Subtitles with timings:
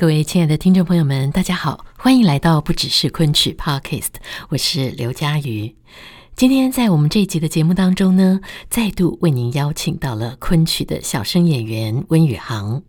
[0.00, 4.08] 各位亲爱的听众朋友们，大家好，欢迎来到不只是昆曲 Podcast，
[4.48, 5.76] 我是刘佳瑜。
[6.34, 12.82] 今天在我们这一集的节目当中呢，再度为您邀请到了昆曲的小生演员温宇航。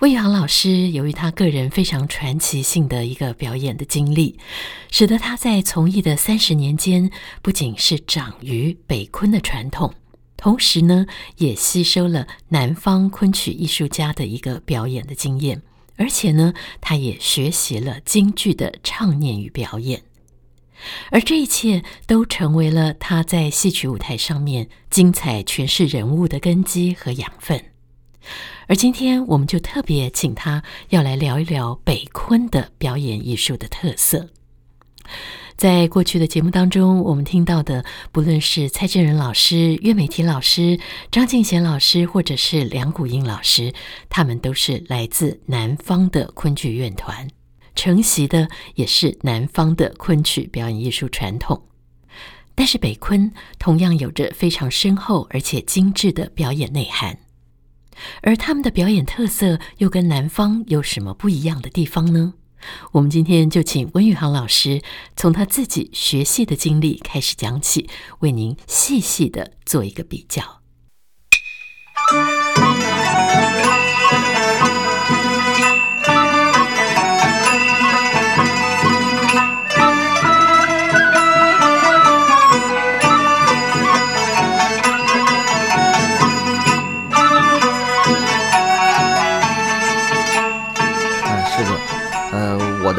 [0.00, 4.38] 温宇航老师由于他个人非常传奇性的一个表演的经历，
[4.90, 9.90] 使得他在从艺的三十年间，不仅是长于北昆的传统，
[10.36, 11.06] 同时呢，
[11.38, 15.62] 也吸收了南方昆曲艺术家的一个表演的经验。
[16.00, 20.02] 而且呢，他也学习了京剧的唱念与表演，
[21.10, 27.62] 而这一切都成为了他在戏曲舞台上面精彩诠释人物的根基和养分。
[28.66, 34.30] 而今天，我们就特别请他要来聊一聊北昆的表演艺术的特色。
[35.60, 40.80] 在过去的节目当中，我们听到的，不论是蔡振仁老师、岳美缇老师、
[41.10, 43.74] 张敬贤老师，或者是梁谷英老师，
[44.08, 47.28] 他们都是来自南方的昆剧院团，
[47.74, 51.62] 承袭的也是南方的昆曲表演艺术传统。
[52.54, 57.18] 但是北昆同样有着非常深厚而且精致的表演内涵，
[58.22, 62.32] 而他们的表演特色又跟南方有什么不一样的地方呢？
[62.92, 64.82] 我们今天就请温宇航老师
[65.16, 67.88] 从他自己学戏的经历开始讲起，
[68.20, 70.60] 为您细细的做一个比较。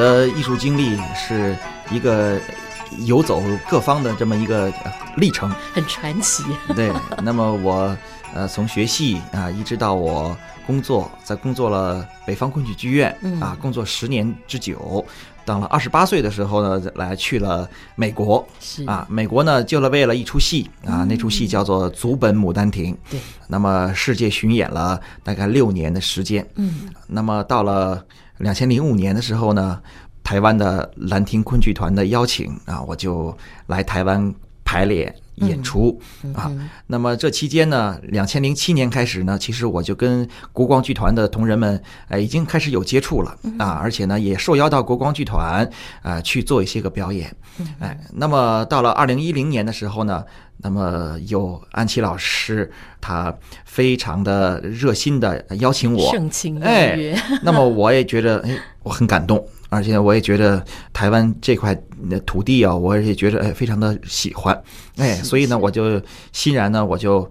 [0.02, 1.56] 的艺术经历是
[1.92, 2.40] 一个
[3.06, 4.74] 游走各方的这么一个
[5.18, 6.44] 历程，很传奇。
[6.76, 6.92] 对，
[7.22, 7.96] 那么我
[8.34, 10.36] 呃从学戏啊，一直到我
[10.66, 15.06] 工作，在工作了北方昆曲剧院啊，工作十年之久。
[15.44, 22.94] 到了二十八岁的时候呢，来去了美国，是啊，美国呢就了为了一出戏啊，那出戏叫做《祖本牡丹亭》。
[23.12, 26.44] 对，那么世界巡演了大概六年的时间。
[26.56, 28.04] 嗯，那么到了。
[28.42, 29.80] 两千零五年的时候呢，
[30.24, 33.36] 台湾的兰亭昆剧团的邀请啊，我就
[33.68, 36.00] 来台湾排练演出
[36.34, 36.52] 啊。
[36.88, 45.70] 那么这期间呢，两千零七年开始呢，其实我就跟国光剧团的同仁们呃已经开始有接触了啊，而且呢也受邀到国光剧团
[46.02, 47.34] 啊去做一些个表演。
[47.80, 50.24] 哎，那么到了二零一零年的时候呢。
[50.62, 53.34] 那么有安琪老师，他
[53.66, 57.14] 非常的热心的邀请我，盛情邀约。
[57.14, 60.64] 哎，那么我也觉得，哎，我很感动，而且我也觉得
[60.94, 61.76] 台湾这块
[62.26, 64.62] 土地啊，我也觉得哎，非常的喜欢，
[64.98, 66.02] 哎，所以呢，我就
[66.32, 67.30] 欣然呢，我就。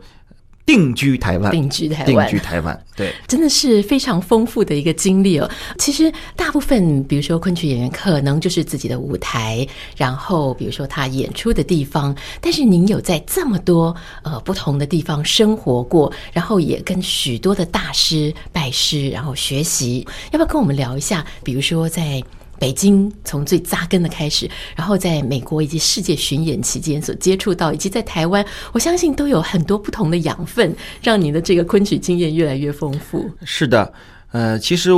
[0.71, 5.51] 定居台湾，定居台湾，定居台湾，对，真的是非常丰富的一个经历哦。
[5.79, 9.67] 其实大部分，比如说昆曲演员，可能就是自己的舞台，
[9.97, 12.15] 然后比如说他演出的地方。
[12.41, 13.93] 但是您有在这么多
[14.23, 20.07] 呃不同的地方生活过，然后也跟许多的大师拜师，然后学习。
[20.31, 21.27] 要不要跟我们聊一下？
[21.43, 22.23] 比如说在。
[22.61, 33.29] 北京从最扎根的开始，然后在美国以及世界巡演期间所接触到，以及在台湾，我相信都有很多不同的养分，让你的这个昆曲经验越来越丰富。
[33.45, 33.91] 是的，
[34.33, 34.91] 呃，其实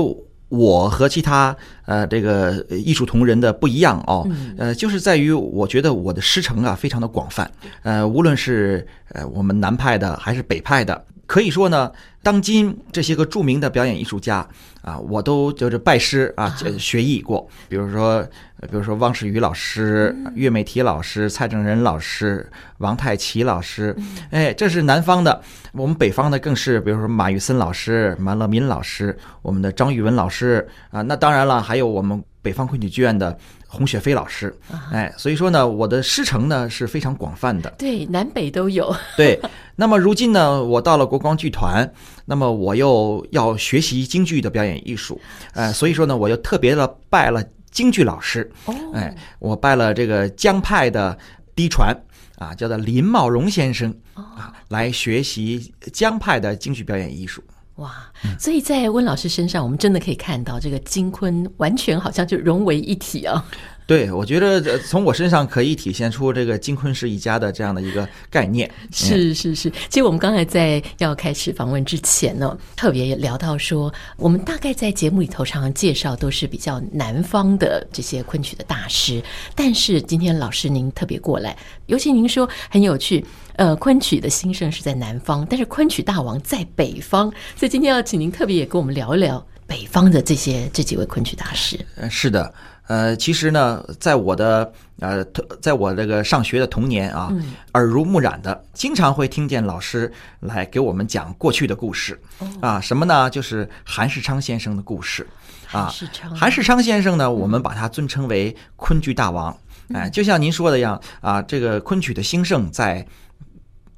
[0.48, 1.56] 我和其他
[1.86, 4.28] 呃这个艺术同仁的不一样哦，
[4.58, 7.48] 呃，就是在于我觉得我的师承啊非常的广泛，
[7.84, 11.04] 呃，无论是呃我们南派的还是北派的。
[11.26, 11.90] 可以说呢，
[12.22, 14.46] 当今这些个著名的表演艺术家
[14.82, 17.48] 啊，我都就是拜师啊，学艺过。
[17.68, 18.22] 比如说，
[18.62, 22.46] 比如说汪世宇老师、岳美缇老师、蔡正仁老师、
[22.78, 23.96] 王太奇老师，
[24.30, 25.40] 哎，这是南方的。
[25.72, 31.00] 我们北方的更是，比如说马玉森老师、马乐民老师，我们的张玉文老师啊。
[31.02, 33.38] 那当然了，还有我们北方昆曲剧院的。
[33.72, 34.54] 洪雪飞老师，
[34.92, 38.94] 哎，所以说呢，我的师承呢是非常广泛的，对，南北都有。
[39.16, 39.40] 对，
[39.76, 41.90] 那么如今呢，我到了国光剧团，
[42.26, 45.18] 那么我又要学习京剧的表演艺术，
[45.54, 48.52] 哎，所以说呢，我又特别的拜了京剧老师，
[48.92, 51.16] 哎，我拜了这个江派的
[51.54, 51.96] 嫡传
[52.36, 57.42] 啊，叫做林茂荣先生啊，来学习江派的京剧表演艺术。
[57.76, 63.44] 哇，所以在温老师身上，我们真的可以看到这个金昆完全好像就融为一体啊。
[63.84, 68.70] 对，我觉得从我身上可以体现出这个金昆是一家的这样的一个概念。
[68.92, 79.20] 是是是，其实我们刚才在要开始访问之前呢，特别也聊到说，我们大概在节目里头常常介绍都是比较南方的这些昆曲的大师，
[79.54, 83.22] 但是今天老师您特别过来，尤其您说很有趣，
[83.56, 91.78] 呃，昆曲的兴盛是在南方，但是昆曲大王在北方，所以今天要请您特别也跟我们聊一聊北方的这些这几位昆曲大师。
[91.96, 92.52] 嗯，是的。
[92.88, 95.24] 呃，其实呢，在我的呃，
[95.62, 103.30] 在我这个上学的童年啊，嗯、耳濡目染的，经常会听见老师来给我们讲过去的故事，哦、啊，什么呢？
[103.30, 105.26] 就是韩世昌先生的故事，
[105.70, 109.56] 啊，韩世昌，韩世昌先生呢，我们把他尊称为昆剧大王，
[109.94, 113.06] 哎、嗯，就像您说的一样啊，这个昆曲的兴盛在。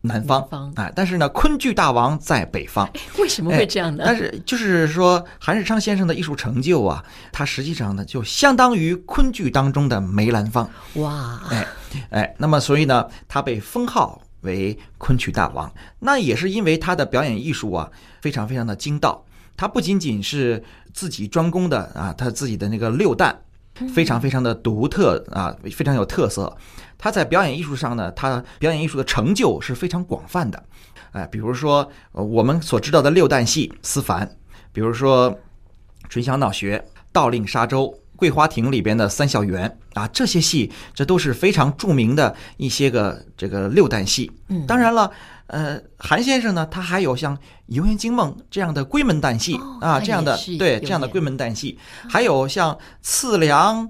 [0.06, 0.46] 南方，
[0.76, 2.86] 哎，但是呢，昆剧大王在北方，
[3.18, 4.04] 为什么会这样呢？
[4.06, 7.02] 但是就是说，韩世昌先生的艺术成就啊，
[7.32, 10.68] 他实际上呢，就相当于昆剧当中的梅兰芳。
[10.96, 11.66] 哇，哎
[12.10, 17.90] 哎，那么所以呢，他被封号为昆曲大王，那也是因为他的表演艺术啊，
[18.20, 19.24] 非常非常的精到。
[19.56, 20.62] 他不仅仅是
[20.92, 23.34] 自己专攻的啊，他自己的那个六旦，
[23.94, 26.54] 非常非常的独特啊，非常有特色。
[26.98, 30.62] 他在表演艺术上呢，他表演艺术的成就是非常广泛的，
[31.12, 34.36] 哎，比如说我们所知道的六旦戏思凡，
[34.72, 35.30] 比如说
[36.08, 36.78] 《春香闹学》
[37.12, 37.86] 《盗令沙洲》
[38.16, 39.78] 《桂花亭》里边的三笑园。
[39.94, 44.28] 啊，这些戏这都是非常著名的一些个这个六旦戏。
[44.48, 45.08] 嗯，当然了，
[45.46, 47.36] 呃，韩先生呢，他还有像
[47.66, 49.56] 《游园惊梦》这样的闺门旦戏。
[49.80, 53.88] 啊，这样的对这样的闺门旦戏，还有像次梁。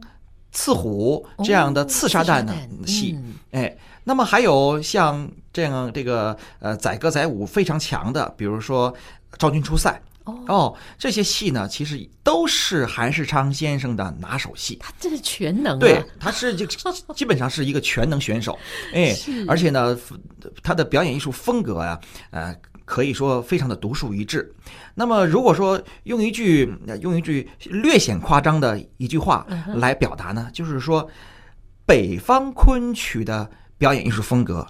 [0.55, 2.55] 刺虎这样的刺杀旦的
[2.87, 3.19] 戏，
[3.51, 8.91] 哎，那么还有像这样这个呃载歌载舞非常强的，比如说
[9.37, 10.01] 《昭君出塞》
[10.47, 14.79] 哦，这些戏呢，其实都是韩世昌先生的拿手戏。
[14.81, 16.65] 他这是全能，对，他是就
[17.15, 18.57] 基本上是一个全能选手，
[18.95, 19.15] 哎，
[19.49, 19.99] 而且呢，
[20.63, 22.55] 他的表演艺术风格呀，呃。
[22.85, 24.55] 可以说非常的独树一帜。
[24.95, 29.47] 那么，如果说用一句用一句略显夸张的一句话
[29.77, 31.09] 来表达呢，就是说，
[31.87, 34.67] 北方昆曲的表演艺术风格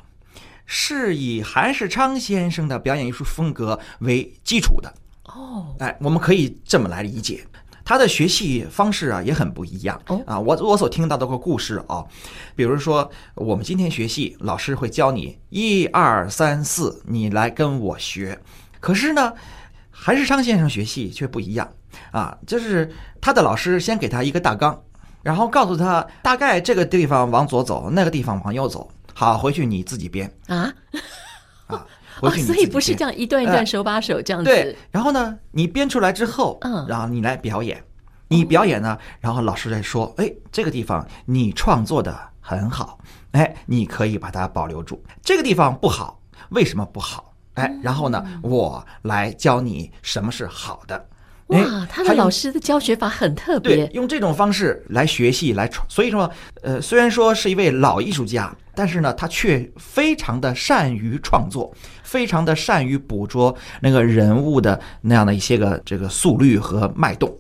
[0.67, 4.95] 是以韩世昌先生的表演艺术风格为基础的。
[5.25, 7.45] 哦，哎，我们可以这么来理解。
[7.85, 10.01] 他的学习方式啊也很不一样。
[10.27, 12.05] 啊，我我所听到的个故事啊，
[12.57, 18.41] 比如说我们今天学戏，老师会教你一二三四，你来跟我学。
[18.81, 19.33] 可是呢，
[19.91, 21.71] 韩世昌先生学戏却不一样。
[22.11, 24.83] 啊，就是他的老师先给他一个大纲，
[25.23, 30.33] 然后告诉他大概这个地方往左走，那个地方往右走，好，回去你自己编。
[30.49, 30.73] 啊？
[31.67, 31.87] 啊，
[32.21, 32.57] 回去你自己编。
[32.57, 34.51] 所以不是这样一段一段手把手这样子。
[34.51, 37.83] 对，然后呢，你编出来之后，嗯，然后你来表演。
[38.29, 42.99] 你表演呢，然后老师再说，哎，这个地方你创作的很好，
[43.33, 45.01] 哎，你可以把它保留住。
[45.23, 46.19] 这个地方不好，
[46.49, 47.33] 为什么不好？
[47.55, 51.07] 哎，然后呢，我来教你什么是好的。
[51.49, 55.87] 哇，他的老师的教学法很特别，对，用这种方式来学戏来创。
[55.91, 56.31] 所以说，
[56.63, 61.71] 呃，虽然说是一位老艺术家，但是呢，他却非常的善于创作，
[62.03, 67.31] 非常的善于捕捉那个人物的那样的一些个这个速率和脉动。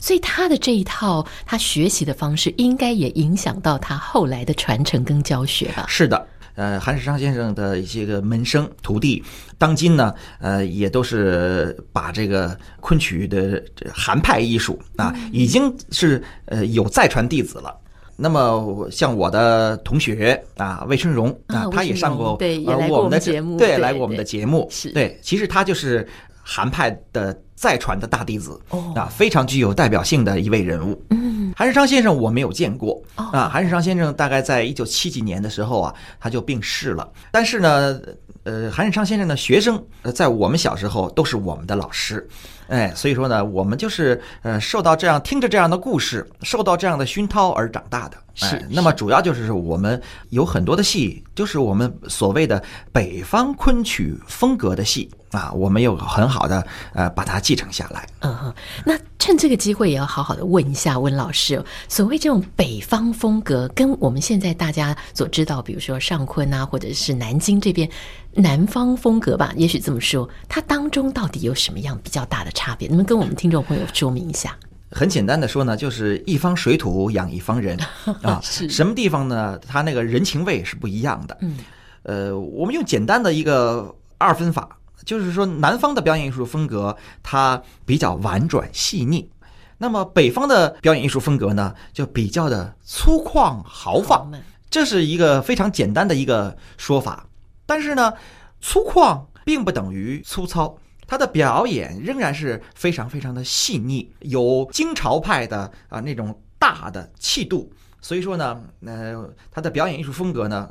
[0.00, 5.86] 所以他的这一套他学习的方式，应该也影响到他后来的传承跟教学吧？
[5.88, 9.22] 是的，呃，韩世昌先生的一些个门生徒弟，
[9.58, 17.74] 当今呢，呃，也都是把这个昆曲的这韩派艺术啊，已经是呃有再传弟子了。
[18.16, 26.06] 那么像我的同学啊，魏春荣啊，他也上过对，也来过我们的节目，对，来过我们的节目，是对，其实他就是。
[26.44, 28.60] 韩派的再传的大弟子
[28.96, 31.00] 啊，非常具有代表性的一位人物。
[31.10, 33.48] 嗯，韩世昌先生我没有见过啊。
[33.48, 37.08] 韩世昌先生大概在一九七几年的时候啊，他就病逝了。
[37.30, 38.00] 但是呢，
[38.44, 39.82] 呃，韩世昌先生的学生
[40.14, 42.26] 在我们小时候都是我们的老师。
[42.68, 48.16] 哎，所以说呢，我们就是呃，受到这样听着这样的故事，受到这样的熏陶而长大的。
[48.34, 58.08] 是，那么主要就是我们有很多的戏，就是我们所谓的北方昆曲风格的戏啊，我们有很好的呃把它继承下来。
[58.20, 58.54] 嗯哼，
[58.86, 67.88] 那趁这个机会也要好好的问一下温老师，所谓这种北方风格，跟我们现在大家所知道，比如说上昆啊，或者是南京这边
[68.32, 72.88] 南方风格吧，也许这么说，它当中到底有什么样比较大的差别？
[72.88, 74.56] 能不能跟我们听众朋友说明一下？
[74.90, 77.78] 很简单的说呢，就是一方水土养一方人
[78.22, 78.40] 啊。
[78.42, 79.56] 是什么地方呢？
[79.68, 81.38] 它那个人情味是不一样的。
[81.42, 81.58] 嗯，
[82.02, 84.68] 呃，我们用简单的一个二分法，
[85.04, 89.30] 就是说南方的表演艺术风格它比较婉转细腻，
[89.78, 94.30] 那么北方的表演艺术风格呢，就比较的粗犷豪放。
[94.70, 97.26] 这是一个非常简单的一个说法，
[97.66, 98.14] 但是呢，
[98.60, 107.70] 粗犷并不等于粗糙，他的表演仍然是非常非常的细腻，有京潮派的啊那种大的气度。
[108.00, 110.70] 所以说呢，呃，他的表演艺术风格呢，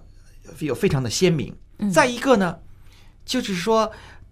[0.59, 1.55] 有非常的鲜明。
[1.93, 2.57] 再一个呢，
[3.23, 3.91] 就是说，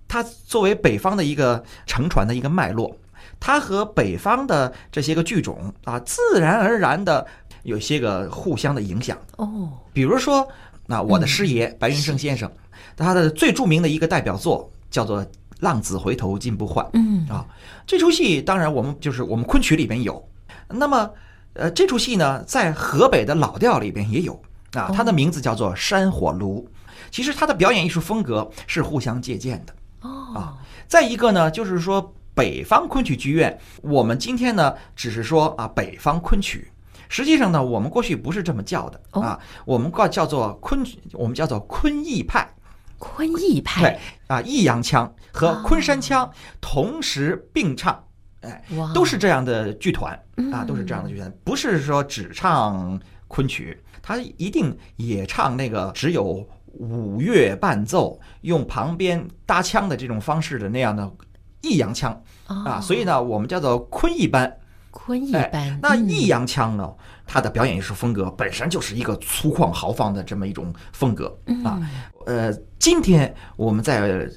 [0.10, 2.94] 它作为北方的一个承传的一个脉络，
[3.40, 7.26] 它和北方的这些个剧种啊，自然而然的。
[7.64, 10.48] 有些个互相的影响哦，比如说，
[10.86, 12.50] 那我的师爷白云生先生，
[12.96, 15.22] 他的最著名的一个代表作叫做
[15.60, 16.84] 《浪子回头金不换》。
[16.94, 17.46] 嗯啊，
[17.86, 20.26] 这出戏当然我们就是我们昆曲里边有，
[20.70, 21.12] 那么
[21.52, 26.66] 呃这出戏呢在河北的老调里边也有啊，它的名字叫做《山火炉》。
[27.12, 29.79] 其实它的表演艺术风格是互相借鉴的哦
[30.34, 30.58] 啊。
[30.88, 36.72] 再一个呢，就是说北方昆曲剧院，我们今天呢只是说啊北方昆曲。
[37.12, 42.48] 实际上呢，我们过去不是这么叫的啊，我们叫叫做昆，我们叫做昆弋派，
[43.00, 46.32] 昆弋派，对啊，弋阳腔和昆山腔
[46.62, 48.04] 同时并唱，
[48.42, 50.14] 哎，都是这样的剧团
[50.54, 61.10] 啊，都是这样的剧团，不是说只唱昆曲，他一定也唱那个只有五乐伴奏，用旁边搭腔的这种方式的那样的
[61.62, 64.58] 弋阳腔啊，所以呢，我们叫做昆弋班。
[64.92, 66.92] 昆弋班，哎，那弋阳腔呢？
[67.28, 71.28] 它的表演艺术风格本身就是一个粗犷豪放的这么一种风格
[71.64, 71.80] 啊。
[72.26, 74.28] 呃，今天我们在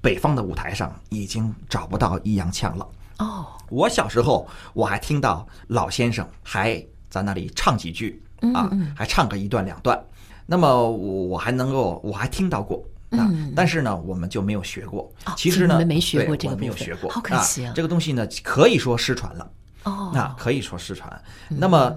[0.00, 2.88] 北方的舞台上已经找不到弋阳腔了。
[3.18, 8.22] 哦，我小时候我还听到老先生还在那里唱几句
[8.54, 10.02] 啊，还唱个一段两段。
[10.50, 13.28] 那么我我还能够，我还听到过啊。
[13.54, 15.12] 但是呢，我们就没有学过。
[15.36, 17.72] 其实呢，没学过这个，没有学过，好可惜啊。
[17.76, 19.50] 这个东西呢，可以说失传了。
[19.84, 21.22] 哦，那可以说失传。
[21.48, 21.94] 那么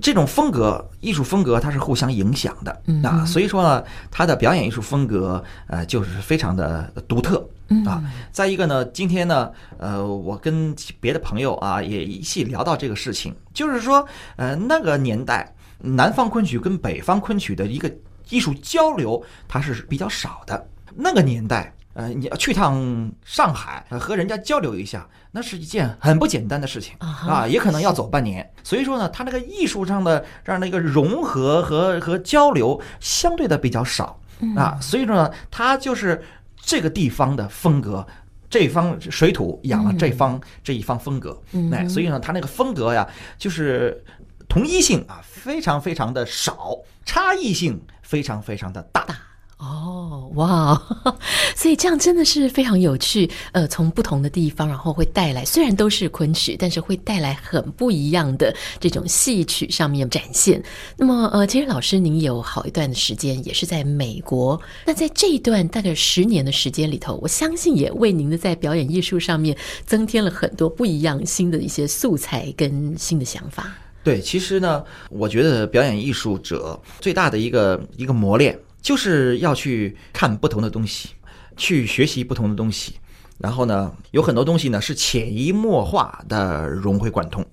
[0.00, 2.82] 这种风格、艺术风格，它是互相影响的。
[3.02, 7.46] 那所以说呢，他的表演艺术风格，呃，就是非常的独特
[7.86, 8.02] 啊。
[8.32, 17.90] 再一个呢，今天呢，呃，我跟别的朋友啊也一起聊到这个事情，就是说，呃，那个年代南方昆曲跟北方昆曲的一个
[18.28, 20.68] 艺术交流，它是比较少的。
[20.94, 21.74] 那个年代。
[21.92, 28.48] 呃，你要去趟上海，和人家交流一下，那是一件很不简单的事情啊，也可能要走半年。
[28.62, 34.18] 所以说呢，它那个艺术上的这样的一个融合和和交流相对的比较少
[34.56, 34.78] 啊。
[34.80, 36.22] 所以说呢，它就是
[36.56, 38.06] 这个地方的风格，
[38.48, 43.06] 这方水土养了这方这一方风格，哎，所以呢，他那个风格呀，
[43.36, 44.02] 就是
[44.50, 46.76] 同一性啊，非常非常的少，
[47.06, 49.04] 差异性非常非常的大。
[49.04, 49.16] 大
[49.58, 50.82] 哦，哇，
[51.54, 53.30] 所以这样真的是非常有趣。
[53.52, 60.60] 呃，从不同的地方，然后会带来，虽然都是昆曲，但是会带来很不一样的这种戏曲上面展现。
[60.96, 73.70] 那么，呃，其实老师您有好一段的时间也是在美国，那在这一段大概十年的时间里头，我相信也为您的在表演艺术上面增添了很多不一样、新的一些素材跟新的想法。
[74.02, 78.58] 对，其实呢，我觉得表演艺术者最大的一个一个磨练。
[78.82, 81.10] 就是要去看不同的东西，
[81.54, 82.94] 去学习不同的东西，
[83.36, 87.44] 然后呢，有很多东西呢是潜移默化的融会贯通。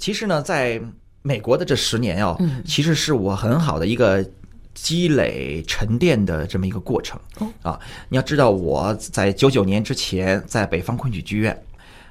[0.00, 0.82] 其实呢，在
[1.22, 4.28] 美国的这十年哦，其实是我很好的一个
[4.74, 7.20] 积累沉淀的这么一个过程
[7.62, 7.78] 啊。
[8.08, 11.56] 你要知道，我在九九年之前在北方昆曲剧院，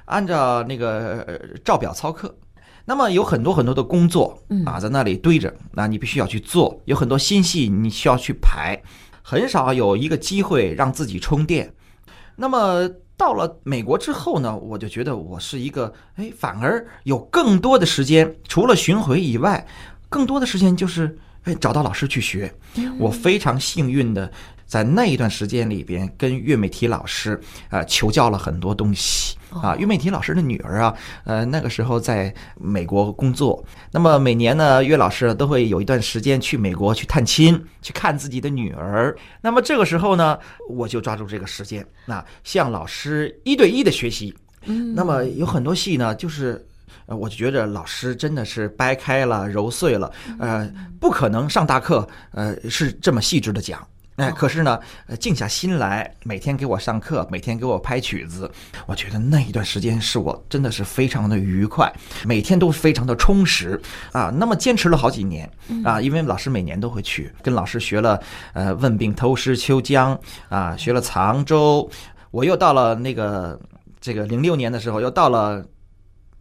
[0.06, 2.34] 按照那个照表操课。
[2.84, 6.80] 那么有很多很多的工作啊，在那里堆着，那你必须要去做。
[6.84, 8.78] 有很多新戏你需要去排，
[9.22, 11.72] 很少有一个机会让自己充电。
[12.36, 19.66] 那么到了美国之后呢，我就觉得我是一个，哎，反而有更多的时间，除了巡回以外，
[20.08, 22.52] 更多的时间就是，哎，找到老师去学。
[22.98, 24.30] 我非常幸运的。
[24.66, 27.38] 在那一段时间里边，跟岳美缇老师
[27.68, 29.76] 啊求教了很多东西啊。
[29.76, 30.94] 岳美缇老师的女儿啊，
[31.24, 33.64] 呃，那个时候在美国工作。
[33.90, 39.16] 那么每年呢，岳老师都会有一段时间去美国去探亲，去看自己的女儿。
[39.40, 44.34] 那么这个时候呢，我就抓住这个时间，那向老师一对一的学习。
[44.94, 46.66] 那么有很多戏呢，就是
[47.06, 53.86] 呃，我就觉得老师真的是掰开了揉碎了，呃，不可能上大课，呃，是这么细致的讲。
[54.16, 54.78] 哎，可是呢，
[55.18, 58.48] 静下心来，每天给我上课，每天给我拍曲子，
[58.86, 61.92] 我觉得那一段时间是我真的是非常的愉快，
[62.24, 63.80] 每天都非常的充实
[64.12, 64.32] 啊。
[64.36, 65.50] 那么坚持了好几年
[65.84, 68.20] 啊，因为老师每年都会去跟老师学了
[68.52, 70.16] 呃《问病偷师秋江》
[70.48, 71.90] 啊，学了藏州，
[72.30, 73.58] 我又到了那个
[74.00, 75.64] 这个零六年的时候，又到了。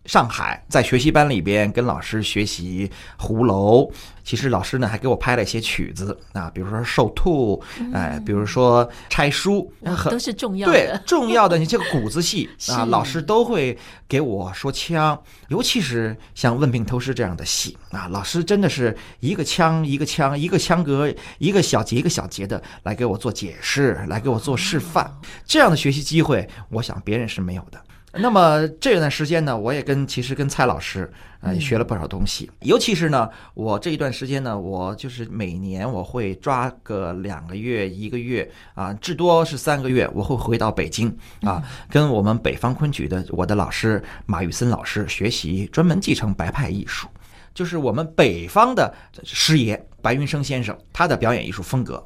[0.06, 3.90] 上海在学习班里边跟老师学习胡楼，
[4.24, 9.72] 其实老师呢还给我拍了一些曲子啊，比如说受兔，哎，比如说拆书，
[10.10, 10.74] 都是重要的。
[10.74, 15.18] 对，重要的你这个 鼓子戏啊，老师都会给我说腔，
[15.48, 25.10] 尤其是像《问病偷师》这样的戏啊，老师真的是一个腔一个腔，一个腔格一个小节一个小节的来给我做解释，来给我做示范，
[25.46, 27.82] 这样的学习机会，我想别人是没有的。
[28.14, 47.08] 那么这段时间呢，我也跟其实跟蔡老师啊也学了不少东西，尤其是呢，我这一段时间呢，我就是每年我会抓个两个月、一个月啊，至多是三个月，我会回到北京啊，跟我们北方昆曲的我的老师马玉森老师学习，专门继承白派艺术，
[47.54, 48.94] 就是我们北方的
[49.24, 52.04] 师爷白云生先生他的表演艺术风格。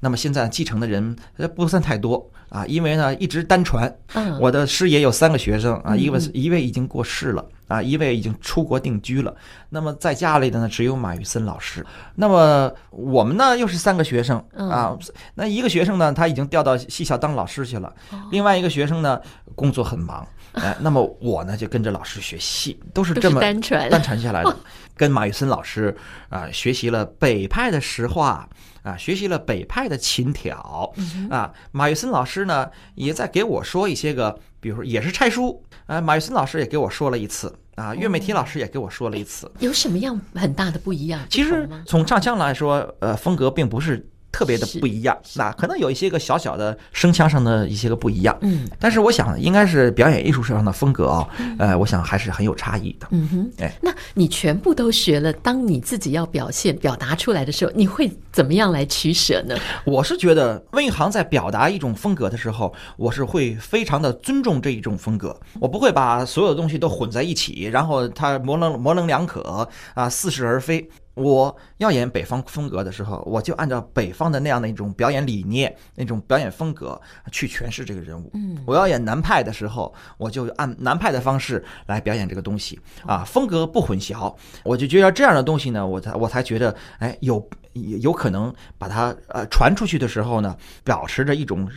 [0.00, 1.16] 那么现在继承的人
[1.56, 3.92] 不算太多啊，因为呢一直单传。
[4.40, 9.34] 我的师爷有三个学生啊，一位一位已经过世了啊，一位已经出国定居了。
[9.68, 11.84] 那么在家里的呢只有马玉森老师。
[12.14, 14.96] 那么我们呢又是三个学生啊，
[15.34, 17.92] 那一个学生呢他已经调到戏校当老师去了，
[18.30, 19.20] 另外一个学生呢
[19.54, 20.26] 工作很忙。
[20.52, 24.56] 哎，那么我呢就跟着老师学戏，都是这么单传单传下来的。
[24.96, 25.96] 跟马玉森老师
[26.28, 28.48] 啊学习了北派的实话。
[28.84, 30.90] 啊，学习了北派的琴挑
[31.28, 41.20] 啊，马玉森老师呢也在给我说一些个，比如说也是拆书啊，马玉森老师也给我说了一次啊，岳美婷老师也给我说了一次，有什么样很大的不一样？
[41.28, 44.08] 其实从唱腔来说，呃，风格并不是。
[44.30, 59.56] 特别的不一样，那可能有一些个小小的声腔上的一些个不一样，嗯，但是我想应该是表演艺术上的风格啊，呃，我想还是很有差异的，嗯哼，哎，那你全部都学了，当你自己要表现表达出来的时候，你会怎么样来取舍呢？
[59.84, 70.88] 我是觉得温玉航在表达一种风格的时候，我是会非常的尊重这一种风格，我不会把所有的东西都混在一起，然后它模棱模棱两可啊，似是而非。
[71.18, 76.98] 我要演北方风格的时候，我就按照北方的那样的一种表演理念、那种表演风格
[77.32, 78.30] 去诠释这个人物。
[78.34, 84.34] 嗯，我要演南派的时候，我就按南派的方式来表演这个东西啊，风格不混淆。
[84.62, 91.68] 我就觉得这样的东西呢，我才我才觉得，哎，有有可能把它呃传出去的时候呢，保持着一种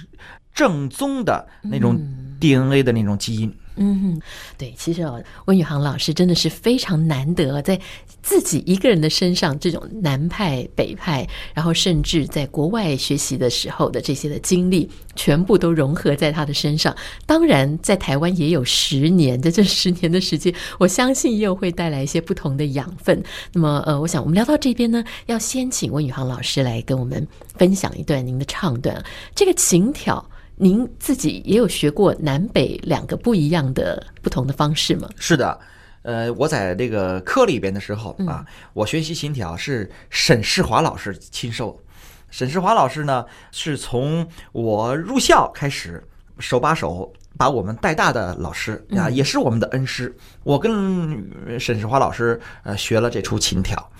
[0.54, 1.99] 正宗的那种
[2.39, 3.49] DNA 的那种基因。
[3.49, 4.21] 嗯，嗯
[4.57, 7.79] 对，其实哦，温宇航老师真的是非常难得，在
[8.21, 16.95] 自己一个人的身上，这种南派、北派，然后甚至在国外学习的时候的这些的经历，全部都融合在他的身上。
[17.25, 23.23] 当然，在台湾也有十年的这十年的时间，我相信又会带来一些不同的养分。
[23.53, 29.03] 那么，呃，我想我们聊到这边呢，要先请温宇航老师来跟我们分享一段您的唱段，
[29.34, 30.23] 这个情调。
[30.63, 35.10] 您自己也有学过南北两个不一样的不同的方式吗？
[35.15, 35.60] 是的，
[36.04, 41.82] 呃，我在这个科里边的时候啊，我学习琴调是沈世华老师亲授。
[42.30, 46.04] 沈世华老师呢，是从我入校开始
[46.38, 50.15] 手把手把我们带大的老师啊，也是我们的恩师。
[50.43, 53.91] 我跟沈世华老师呃学了这出琴调，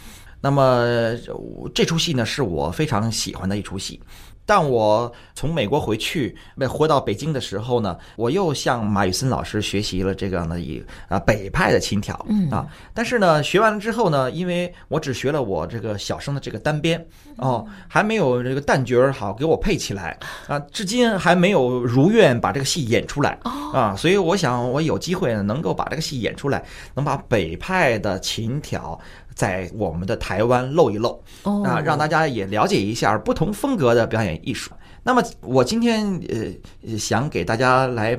[0.41, 0.86] 那么
[1.74, 4.00] 这出戏呢是我非常喜欢的一出戏。
[4.45, 12.13] 当我从美国回去，被回到北京的时候呢，我又向马宇森老师学习了这样的一啊北派的琴调
[12.49, 12.67] 啊。
[12.93, 17.06] 但是呢，学完了之后呢，因为我只学了我这个小生的这个单边
[17.38, 23.38] 哦，还没有这个旦角好给我配起来啊，至今还没有如愿把这个戏演出来
[23.73, 23.95] 啊。
[23.95, 26.62] 所以我想，我有机会呢，能够把这个戏演出来，
[26.95, 28.99] 能把北派的琴挑。
[29.34, 34.72] 在我们的台湾露一露啊，让大家也了解一下不同风格的表演艺术。
[35.04, 38.15] 那么我今天呃想给大家来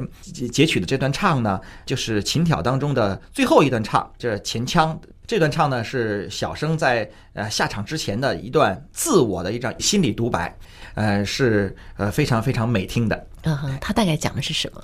[0.52, 10.56] 截取的这段唱呢，就是琴挑当中的最后一段唱，这前腔这段唱呢是小生在呃下场之前的一段自我的一张心理独白，
[10.94, 13.26] 呃是呃非常非常美听的。
[13.42, 14.82] 嗯哼，他大概讲的是什么？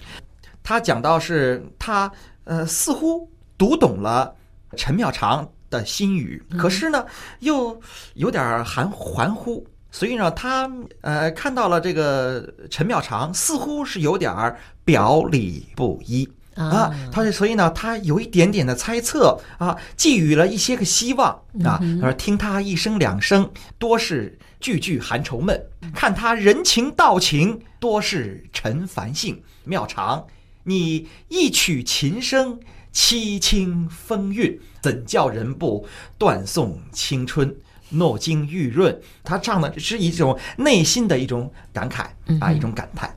[0.62, 2.10] 他讲到是他
[2.44, 4.32] 呃似乎读懂了
[4.76, 7.04] 陈妙常的心语，可是呢，
[7.40, 7.80] 又
[8.14, 16.28] 有点含含糊，所以呢，他呃看到了这个陈妙长似乎是有点儿表里不一。
[16.54, 21.30] 啊，他所以呢，他有一点点的猜测啊，寄予了一些个希望
[21.62, 21.80] 啊。
[22.02, 25.56] 而听他一声两声，多是句句含愁闷；
[25.94, 29.40] 看他人情道情，多是陈凡性。
[29.62, 30.26] 妙长，
[30.64, 32.58] 你一曲琴声，
[32.92, 35.86] 凄清风韵，怎叫人不
[36.18, 37.56] 断送青春？
[37.90, 43.16] 诺金玉润，他唱的是一种内心的一种感慨啊，一种感叹。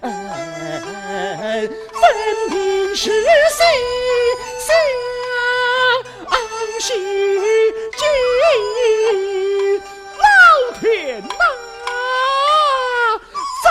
[0.00, 0.10] 分
[2.50, 2.52] 明
[2.96, 3.12] 是心
[4.58, 4.66] 想
[6.80, 6.92] 事
[7.96, 8.00] 竟
[10.18, 10.26] 老
[10.80, 10.82] 天
[11.22, 11.28] 呐
[13.62, 13.64] 造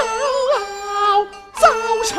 [1.59, 1.63] 造
[2.05, 2.09] 成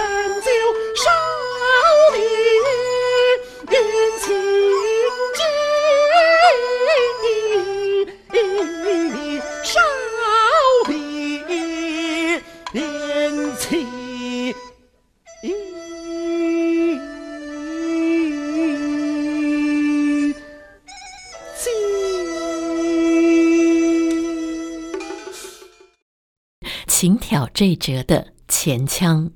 [13.12, 13.86] 天气。
[26.86, 29.30] 请挑这折的前腔，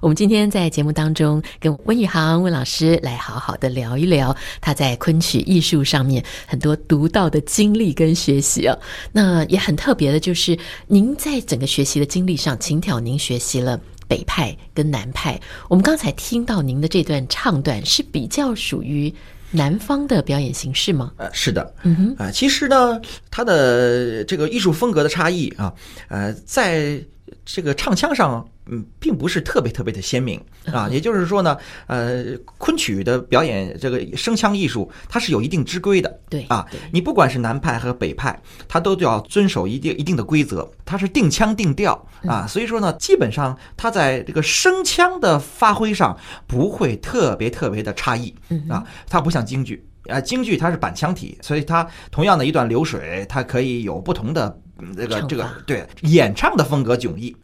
[0.00, 8.76] 我们今天在节目当中跟温宇航温老师来好好的聊一聊他在昆曲艺术上面很多独到的经历跟学习啊。
[9.12, 15.38] 那也很特别的就是，您在整个学习的经历上，请挑您学习了北派跟南派。
[15.68, 19.12] 我们刚才听到您的这段唱段是比较属于。
[19.52, 21.10] 南方的表演形式吗？
[21.16, 23.00] 呃，是的，嗯哼，啊，其实呢，
[23.32, 25.74] 它的这个艺术风格的差异啊，
[26.06, 27.04] 呃，在
[27.44, 30.40] 这个唱腔上，嗯，并不是特别特别的鲜明
[30.72, 30.88] 啊。
[30.92, 32.24] 也就是说呢，呃，
[32.58, 36.66] 昆曲的表演这个声腔艺术，它是有一定之规的，对啊。
[36.92, 42.46] 你不管是南派和北派，它都要遵守一定一定的规则，它是定腔定调啊。
[42.46, 46.16] 所以说呢，基本上它在这个声腔的发挥上
[46.46, 48.34] 不会特别特别的差异
[48.68, 48.84] 啊。
[49.08, 54.58] 它不像京剧啊，京剧它是板腔体，所以它同样的一段流水，它可以有不同的。
[54.96, 57.36] 这个这个对演唱的风格迥异，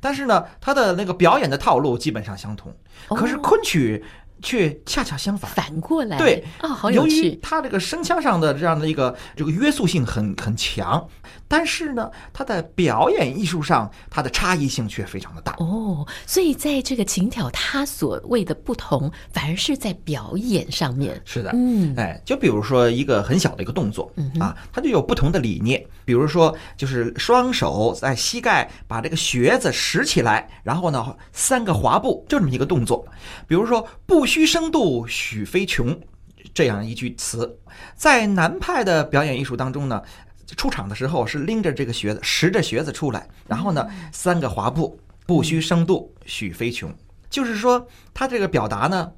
[0.00, 2.74] 但是呢，他的那个表演的套路基本上相同。
[3.08, 4.02] 可是昆曲
[4.44, 7.16] 却恰恰相反，反过来对啊，好有趣。
[7.16, 11.04] 由于他这个声腔上的这样的一个这个约束性很很强。
[11.46, 16.06] 但是呢，他在表演艺术上，他的差异性却非常的大哦。
[16.26, 21.20] 所以在这个情挑，他所谓的不同，反而是在表演上面。
[21.24, 25.84] 是的，嗯，哎，就比如说一个很小的一个动作，嗯啊，它就有不同的理念。
[26.04, 33.06] 比如说，就是双手在膝盖把这个靴子拾起来，然后呢，三个滑步，就这么一个动作。
[33.46, 35.96] 比如说，不须生度许飞琼，
[36.52, 37.56] 这样一句词，
[37.94, 40.02] 在南派的表演艺术当中呢。
[40.58, 46.94] 出场的时候是拎着这个靴子，拾着靴子出来，然后呢，三个滑步，不须生度许飞琼，
[47.30, 49.10] 就是说他这个表达呢，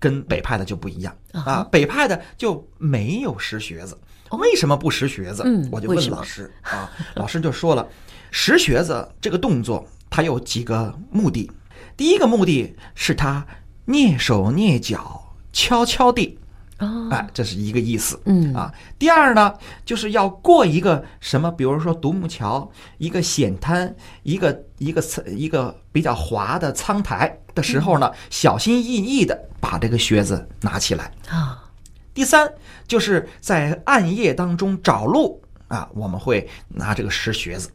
[0.00, 1.16] 跟北派的就不一样。
[1.32, 1.62] 啊。
[1.70, 3.96] 北派的就没有拾靴子，
[4.32, 5.44] 为什么不拾靴子？
[5.70, 6.52] 我就问老师。
[6.62, 7.88] 啊，老师就说了，
[8.32, 11.48] 拾靴子这个动作它有几个目的，
[11.96, 13.46] 第一个目的是他
[13.88, 16.38] 蹑手蹑脚，悄悄地
[16.76, 18.20] 啊，哎，这是一个意思。
[18.26, 31.64] 嗯啊，第二呢，就是要过一个什么，比如说独木桥，一个险滩，一个一个一个比较滑的苍台的时候呢，嗯、小心翼翼的把这个靴子拿起来啊。
[32.12, 32.46] 第三，
[32.86, 37.70] 就是在暗夜当中找路啊，我们会拿这个石靴子。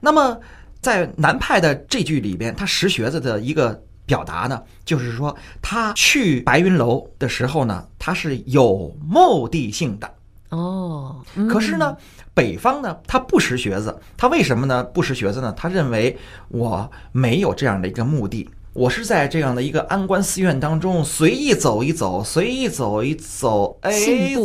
[0.00, 0.36] 那么
[0.80, 3.80] 在南派的这句里边，他石靴子的一个。
[4.06, 10.14] 表达呢，就是说他去白云楼的时候呢，他是有目的性的
[10.50, 11.16] 哦。
[11.50, 11.96] 可是呢，
[12.32, 14.84] 北方呢，他不识学子，他为什么呢？
[14.84, 15.52] 不识学子呢？
[15.56, 16.16] 他认为
[16.48, 23.92] 我没有这样的一个目的，我是在这样的一个安观寺院当中随意走一走，随意走一走，哎，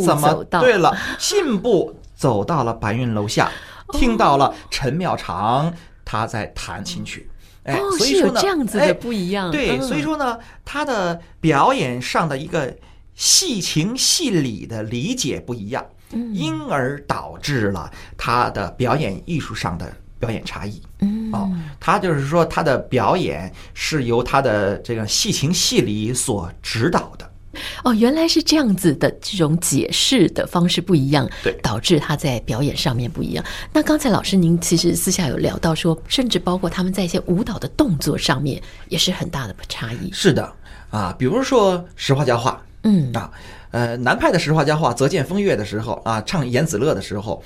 [0.02, 0.44] 怎么？
[0.50, 3.50] 对了，信步走到了白云楼下，
[3.92, 5.72] 听到了陈妙长
[6.04, 7.29] 他在弹琴曲。
[7.64, 9.48] 哎，所以说呢，这样子的不一样。
[9.48, 12.74] 哎、对，所以说呢，他的表演上的一个
[13.14, 15.84] 戏情戏理的理解不一样，
[16.32, 20.80] 因而导致了他的表演艺术上的表演差异。
[21.00, 27.30] 嗯，哦，他就是说他的表演是由他的这个戏情戏理所指导的。
[27.84, 33.44] 哦，原来是这样子的，这种解释的方式不一样，对，导致他在表演上面不一样。
[33.72, 40.10] 那刚才老师您其实私下有聊到说，甚至包括他们在一些舞蹈的动作上面也是很大的差异。
[40.12, 40.52] 是的，
[40.90, 43.30] 啊，比如说实话家话，嗯啊，
[43.72, 47.42] 呃，南派的实话家话，则见风月的时候啊，唱严子乐的时候，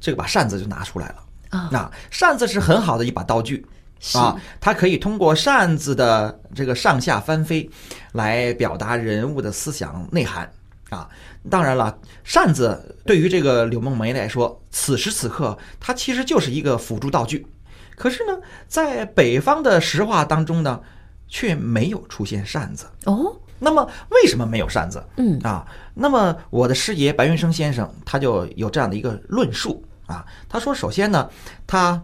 [0.00, 1.16] 这个把扇子就拿出来了
[1.50, 3.66] 啊，那扇子是很好的一把道具。
[4.14, 7.70] 啊，它可以通过扇子的这个上下翻飞，
[8.12, 10.50] 来表达人物的思想内涵
[10.90, 11.08] 啊。
[11.48, 17.46] 当然了，扇子对于这个柳梦梅来说，此时此刻它其实就是一个辅助道具。
[17.94, 18.36] 可是呢，
[18.66, 20.80] 在北方的石画当中呢，
[21.28, 23.36] 却没有出现扇子哦。
[23.60, 25.04] 那么为什么没有扇子？
[25.16, 30.26] 嗯啊，那么我的师爷白云生先生他就有这样的一个论述啊。
[30.48, 31.30] 他说，首先呢，
[31.68, 32.02] 他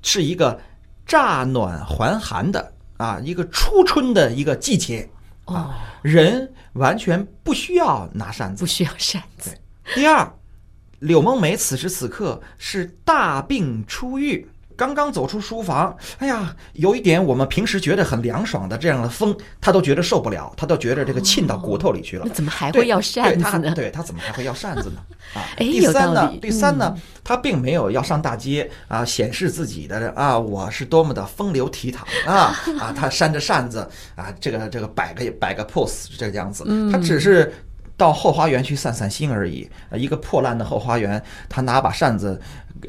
[0.00, 0.58] 是一个。
[1.06, 5.08] 乍暖还寒的啊，一个初春的一个季节
[5.44, 9.56] 啊，人完全不需要拿扇子，不需要扇子。
[9.94, 10.30] 第二，
[10.98, 14.50] 柳梦梅此时此刻是大病初愈。
[14.76, 22.24] 刚刚走出书房，哎呀，有一点我们平时觉得很凉爽的这样的风，他都觉得受不了，他都觉得这个沁到骨头里去了。
[22.28, 23.72] 那怎么还会要扇子呢？
[23.74, 25.00] 对，对他怎么还会要扇子呢？
[25.34, 26.28] 啊，哎，第三呢？
[26.30, 26.94] 嗯、第三呢？
[27.24, 31.96] 他并没有要上大街啊，显示自己的啊，我是多么的风流倜傥
[32.30, 32.94] 啊 啊！
[32.94, 37.50] 他扇着扇子啊，这个这个摆个摆个 pose 这个样子，他只是
[37.96, 39.68] 到后花园去散散心而已。
[39.94, 42.38] 一个破烂的后花园，他拿把扇子。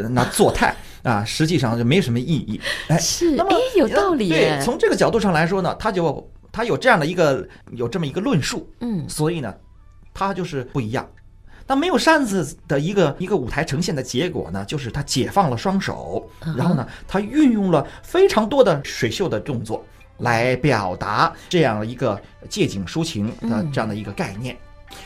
[0.09, 0.75] 拿做态
[1.07, 2.59] 啊，实际上就没什么意义。
[2.89, 4.27] 哎，是，那么哎，有道理。
[4.27, 8.69] 对，从这个角度上来说呢，他就他有这样的一个有这么一个论述。
[8.81, 9.55] 嗯，所以呢，
[10.13, 11.09] 他就是不一样。
[11.65, 19.85] 那没有扇子的一个一个舞台呈现的结果呢，就是他解放了双手，然后呢，他运用了非常多的水袖的动作
[20.17, 24.57] 来表达这样一个借景抒情的这样的一个概念。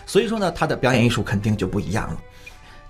[0.06, 2.22] 所以说呢，他的表演艺术肯定就不一样了。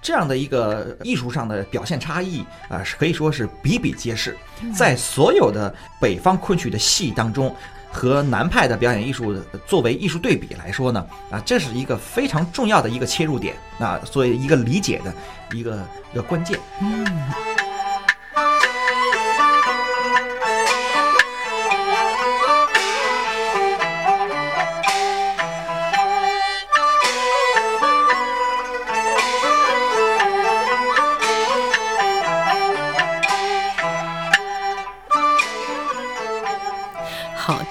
[0.01, 4.35] 这样的一个艺术上的表现差异啊，是可以说是比比皆是。
[4.75, 7.55] 在所有的北方昆曲的戏当中，
[7.91, 9.35] 和南派的表演艺术
[9.67, 15.13] 作为艺术对比来说呢，啊，这是一个非常重要的一个切入点啊，作为一个理解的
[15.55, 16.59] 一个一个关键。
[16.81, 17.05] 嗯。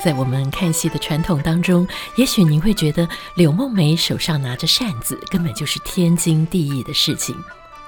[0.03, 1.87] 在我们看戏的传统当中，
[2.17, 7.37] 也许您会觉得柳梦梅手上拿着扇子根本就是天经地义的事情。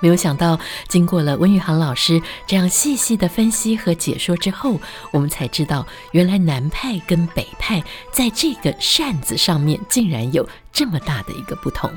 [0.00, 4.78] 没有想到，经过了温宇航老师这样细细的分析和解说之后，
[5.10, 11.90] 我们才知道，原来南派跟北派在这个扇子上面竟然有这么大的一个不同。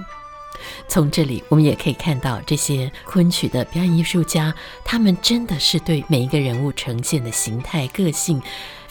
[0.88, 8.42] 从这里，我们也可以看到这些昆曲的表演艺术家，他们真的是对每一个人物呈现的形态、个性。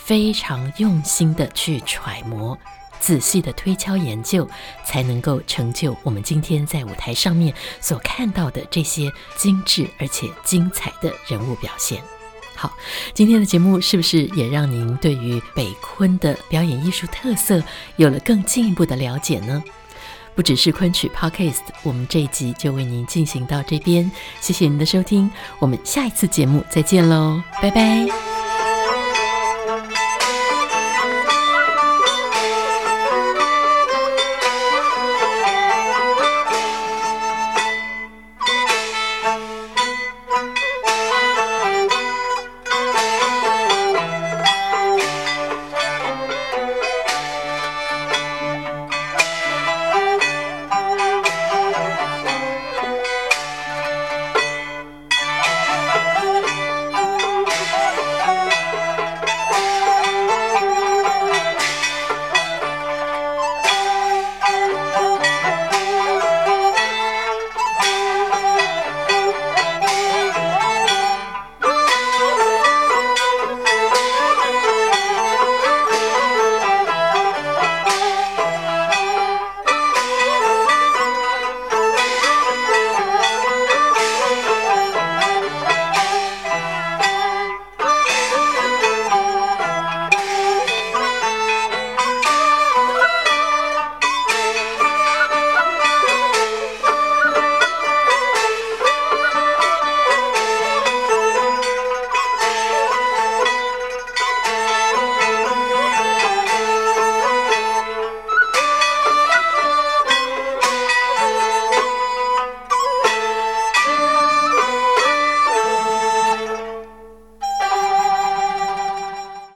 [0.04, 2.56] 非常用心的去揣摩，
[3.00, 4.48] 仔细的推敲研究，
[4.84, 12.02] 才能够成就我们今天在舞台上面所看到的这些精致而且精彩的人物表现。
[12.54, 12.72] 好，
[13.12, 17.62] 今天的节目是不是也让您对于北昆的表演艺术特色
[17.96, 19.62] 有了更进一步的了解呢？
[20.34, 28.43] 不只是昆曲 Podcast，我们这一集就为您进行到这边，谢谢您的收听，我们下一次节目再见喽，拜拜。